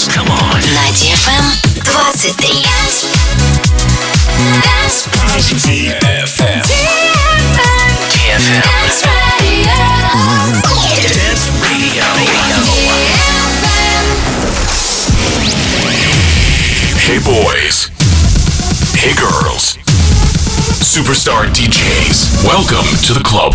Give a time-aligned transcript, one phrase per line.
[0.00, 0.16] Dance.
[0.16, 0.60] Come on.
[0.72, 1.44] На DFM
[1.84, 2.64] 23.
[5.56, 6.62] DFM.
[8.08, 8.62] DFM.
[11.02, 12.04] Dance Radio.
[16.96, 17.90] Hey boys.
[18.94, 19.76] Hey girls.
[20.80, 22.44] Superstar DJs.
[22.46, 23.54] Welcome to the club.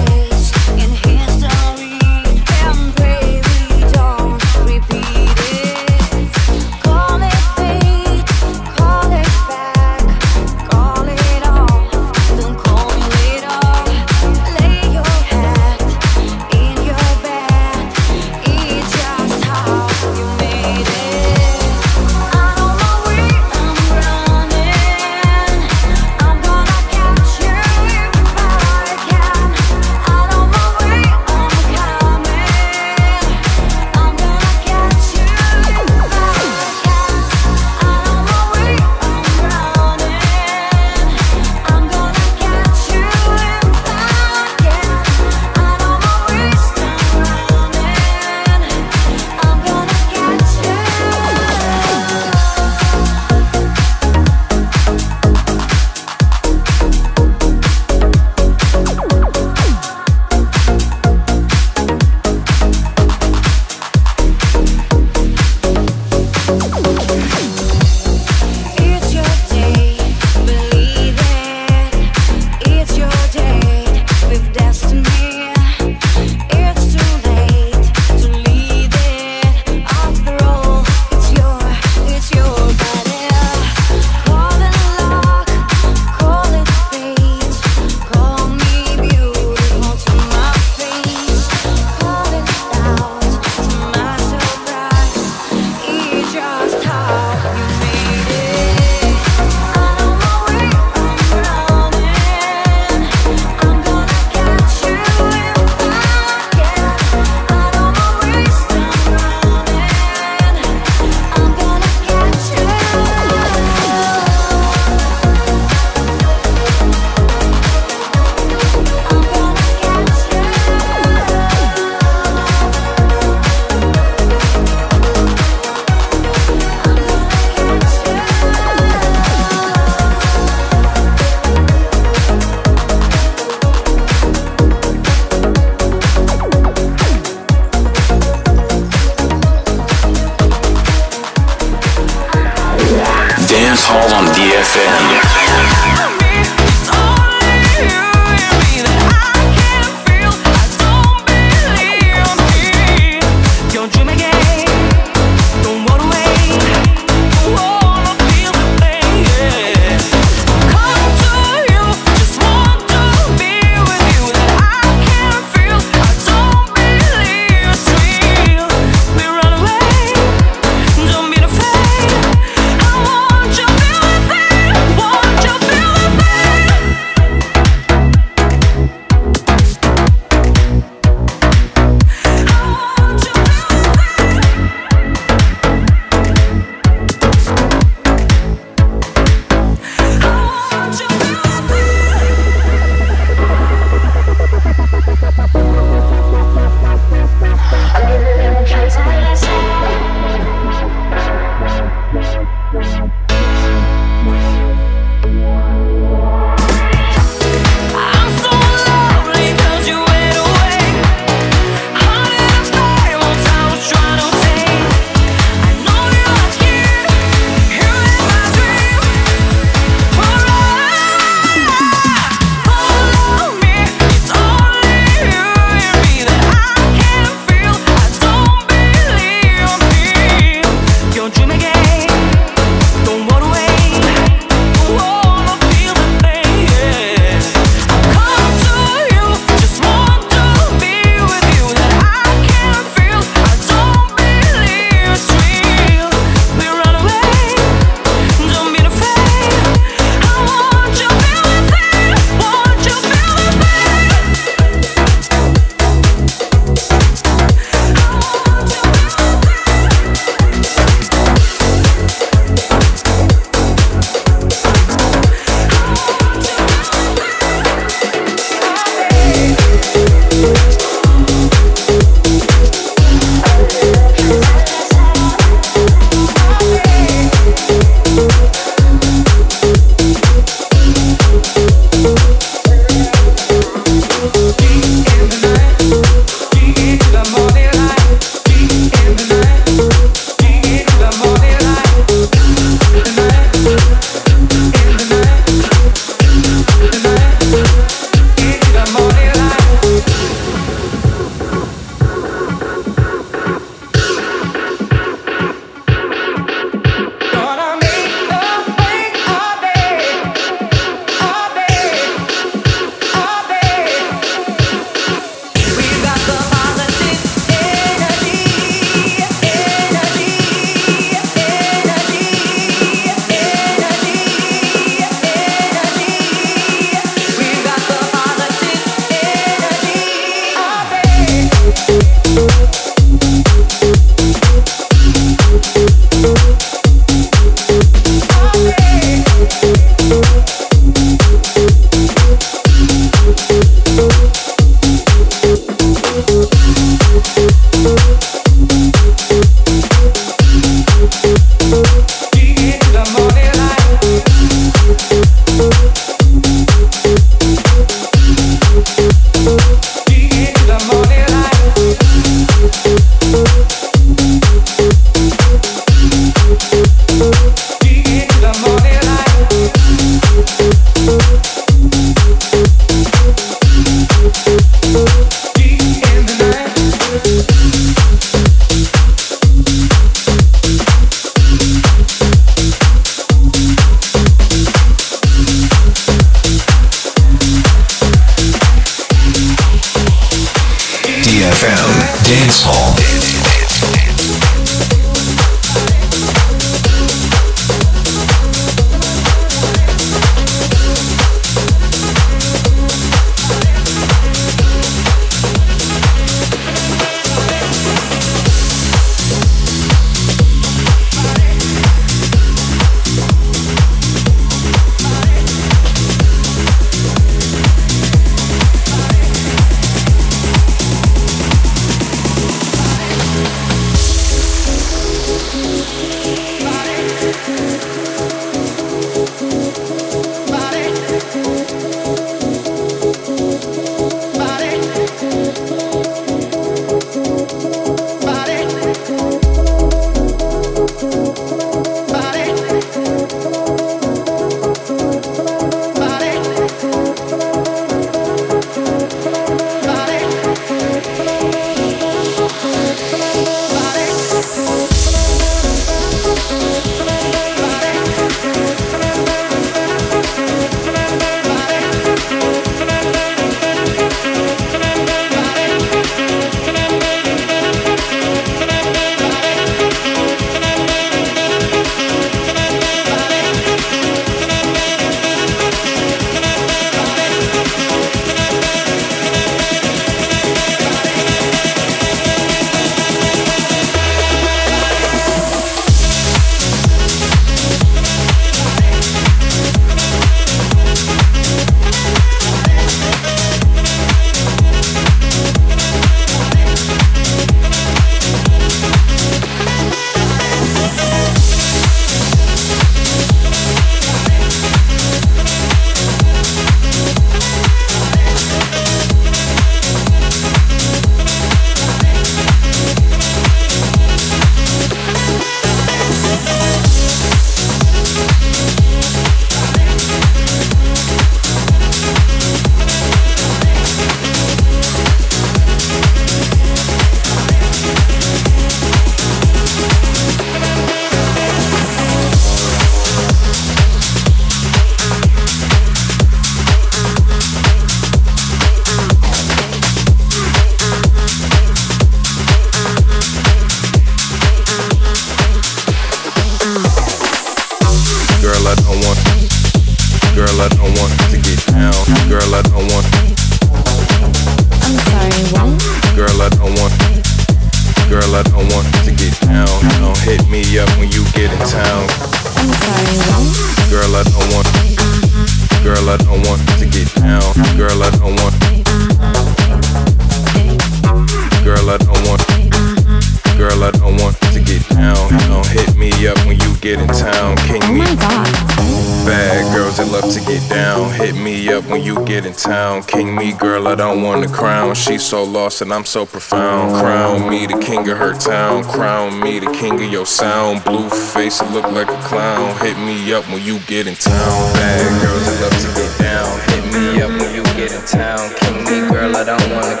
[585.01, 586.95] She's so lost and I'm so profound.
[587.01, 588.83] Crown me the king of her town.
[588.83, 590.83] Crown me the king of your sound.
[590.83, 592.77] Blue face, it look like a clown.
[592.79, 594.73] Hit me up when you get in town.
[594.73, 596.59] Bad girls that love to get down.
[596.71, 598.49] Hit me up when you get in town.
[598.55, 600.00] King me, girl, I don't want a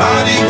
[0.00, 0.49] body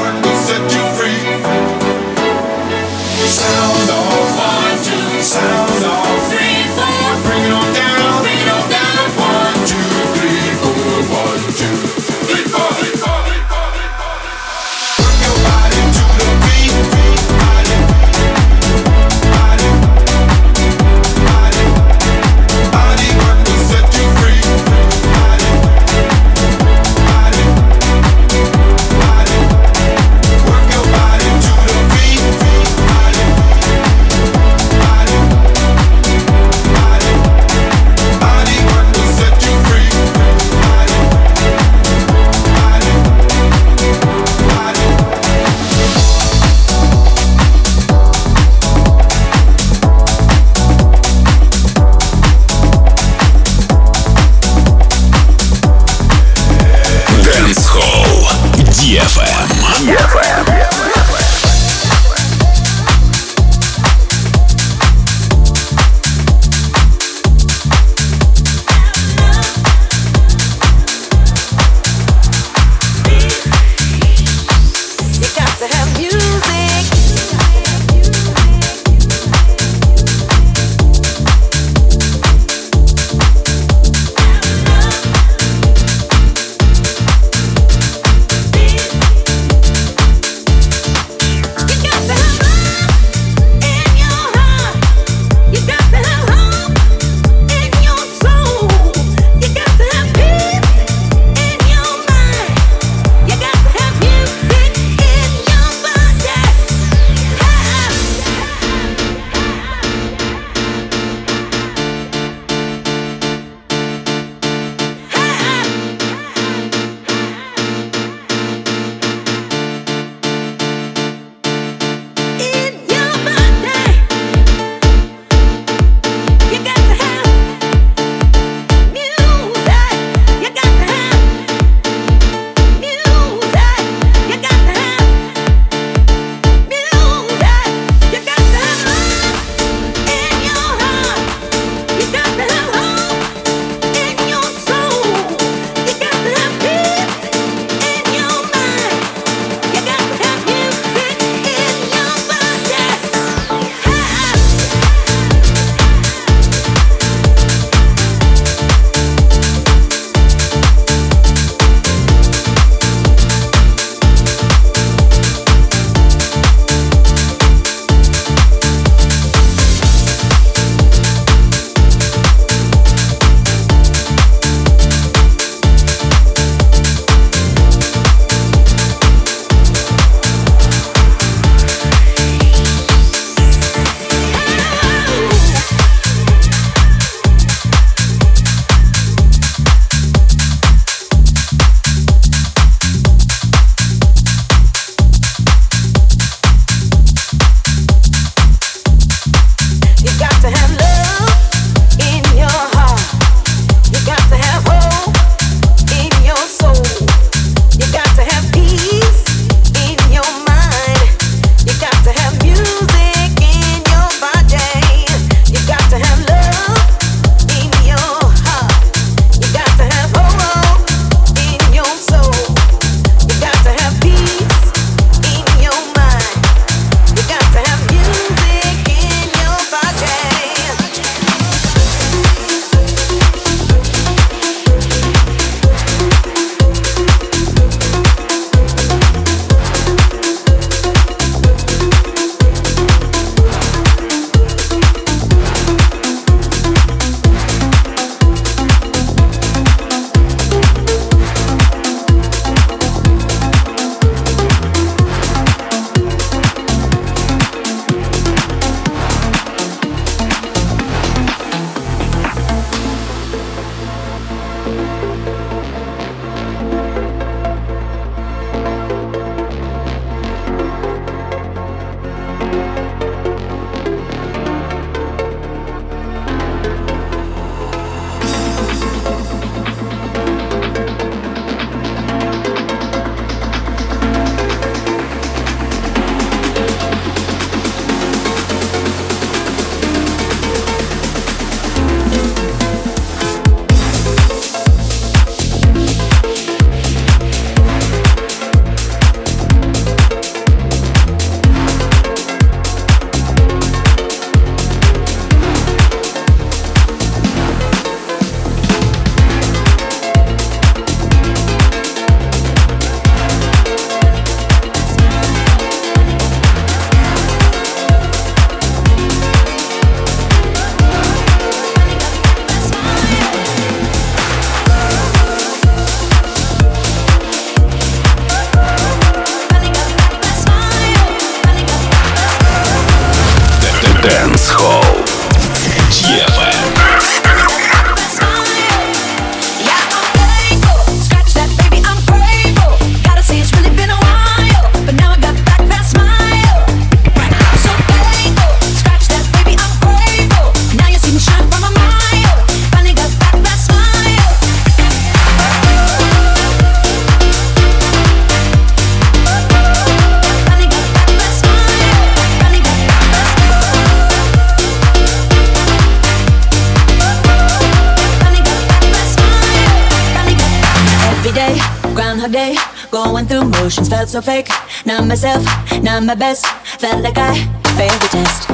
[374.11, 374.48] so fake.
[374.84, 375.44] Not myself,
[375.82, 376.44] not my best.
[376.80, 377.32] Felt like I
[377.78, 378.48] failed the test.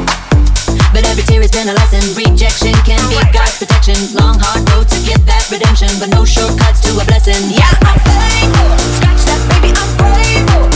[0.92, 2.04] But every tear has been a lesson.
[2.12, 3.96] Rejection can be God's protection.
[4.20, 7.40] Long hard road to get that redemption, but no shortcuts to a blessing.
[7.48, 8.68] Yeah, I'm thankful.
[9.00, 10.75] Scratch that, baby, I'm grateful.